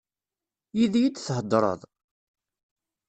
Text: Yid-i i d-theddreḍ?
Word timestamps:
Yid-i 0.77 0.95
i 1.07 1.09
d-theddreḍ? 1.15 1.81